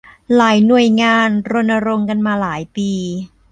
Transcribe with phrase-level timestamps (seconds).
[0.35, 2.91] หลายหน่วยงานรณรงค์กันมาหลายปี